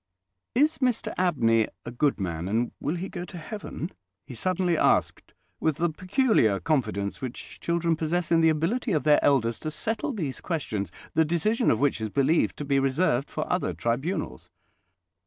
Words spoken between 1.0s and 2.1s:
Abney a